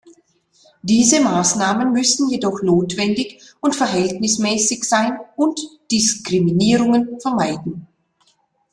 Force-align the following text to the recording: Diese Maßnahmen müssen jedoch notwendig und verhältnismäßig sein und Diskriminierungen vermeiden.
Diese 0.81 1.21
Maßnahmen 1.21 1.93
müssen 1.93 2.27
jedoch 2.27 2.63
notwendig 2.63 3.39
und 3.59 3.75
verhältnismäßig 3.75 4.83
sein 4.83 5.19
und 5.35 5.59
Diskriminierungen 5.91 7.19
vermeiden. 7.21 7.85